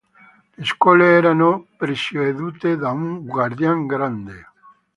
Le 0.57 0.65
Scuole 0.65 1.05
erano 1.11 1.67
presiedute 1.77 2.75
da 2.75 2.89
un 2.89 3.23
"Guardian 3.23 3.85
Grande". 3.85 4.47